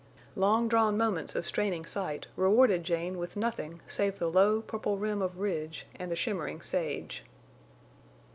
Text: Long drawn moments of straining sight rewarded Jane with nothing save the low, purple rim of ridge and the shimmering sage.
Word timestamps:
Long 0.35 0.67
drawn 0.67 0.97
moments 0.97 1.35
of 1.35 1.45
straining 1.45 1.85
sight 1.85 2.25
rewarded 2.35 2.83
Jane 2.83 3.19
with 3.19 3.37
nothing 3.37 3.81
save 3.85 4.17
the 4.17 4.31
low, 4.31 4.59
purple 4.61 4.97
rim 4.97 5.21
of 5.21 5.39
ridge 5.39 5.85
and 5.95 6.11
the 6.11 6.15
shimmering 6.15 6.59
sage. 6.63 7.23